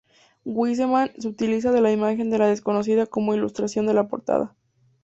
[0.45, 4.55] Wiseman, se utiliza la imagen de la Desconocida como ilustración de la portada.